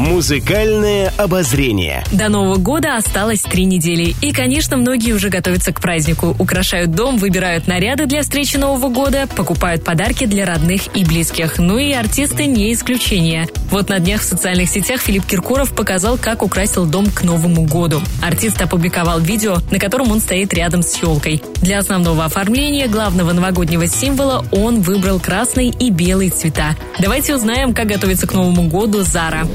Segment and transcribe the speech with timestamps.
[0.00, 2.02] Музыкальное обозрение.
[2.10, 4.14] До Нового года осталось три недели.
[4.22, 6.34] И, конечно, многие уже готовятся к празднику.
[6.38, 11.58] Украшают дом, выбирают наряды для встречи Нового года, покупают подарки для родных и близких.
[11.58, 13.46] Ну и артисты не исключение.
[13.70, 18.00] Вот на днях в социальных сетях Филипп Киркоров показал, как украсил дом к Новому году.
[18.22, 21.42] Артист опубликовал видео, на котором он стоит рядом с елкой.
[21.56, 26.74] Для основного оформления главного новогоднего символа он выбрал красный и белый цвета.
[26.98, 29.46] Давайте узнаем, как готовится к Новому году Зара.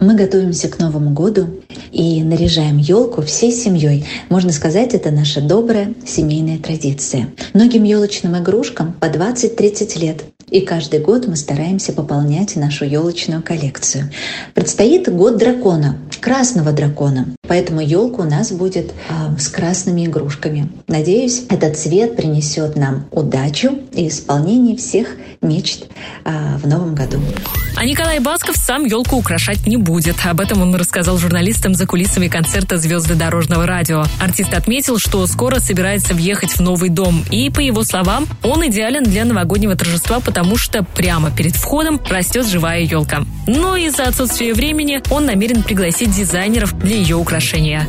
[0.00, 1.60] Мы готовимся к Новому году
[1.92, 4.06] и наряжаем елку всей семьей.
[4.30, 7.28] Можно сказать, это наша добрая семейная традиция.
[7.52, 10.24] Многим елочным игрушкам по 20-30 лет.
[10.48, 14.10] И каждый год мы стараемся пополнять нашу елочную коллекцию.
[14.54, 17.26] Предстоит год дракона, красного дракона.
[17.46, 20.72] Поэтому елка у нас будет э, с красными игрушками.
[20.88, 25.86] Надеюсь, этот цвет принесет нам удачу и исполнение всех мечт
[26.24, 27.18] э, в новом году.
[27.80, 30.16] А Николай Басков сам елку украшать не будет.
[30.26, 34.04] Об этом он рассказал журналистам за кулисами концерта «Звезды дорожного радио».
[34.20, 37.24] Артист отметил, что скоро собирается въехать в новый дом.
[37.30, 42.46] И, по его словам, он идеален для новогоднего торжества, потому что прямо перед входом растет
[42.46, 43.22] живая елка.
[43.46, 47.88] Но из-за отсутствия времени он намерен пригласить дизайнеров для ее украшения.